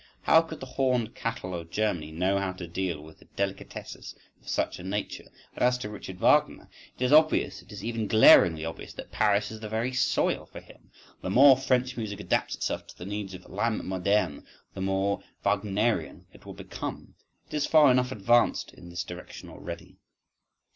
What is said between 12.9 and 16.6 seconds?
the needs of l'âme moderne, the more Wagnerian it will